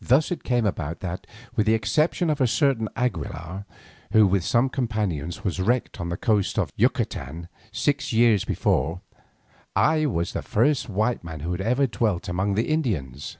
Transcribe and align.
Thus 0.00 0.30
it 0.30 0.42
came 0.42 0.64
about 0.64 1.00
that, 1.00 1.26
with 1.54 1.66
the 1.66 1.74
exception 1.74 2.30
of 2.30 2.40
a 2.40 2.46
certain 2.46 2.88
Aguilar, 2.96 3.66
who 4.12 4.26
with 4.26 4.42
some 4.42 4.70
companions 4.70 5.44
was 5.44 5.60
wrecked 5.60 6.00
on 6.00 6.08
the 6.08 6.16
coast 6.16 6.58
of 6.58 6.72
Yucatan 6.76 7.48
six 7.70 8.10
years 8.10 8.46
before, 8.46 9.02
I 9.76 10.06
was 10.06 10.32
the 10.32 10.40
first 10.40 10.88
white 10.88 11.22
man 11.22 11.40
who 11.40 11.54
ever 11.58 11.86
dwelt 11.86 12.26
among 12.26 12.54
the 12.54 12.68
Indians. 12.70 13.36